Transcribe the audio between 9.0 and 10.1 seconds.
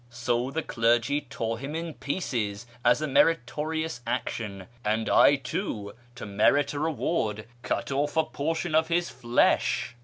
flesh.'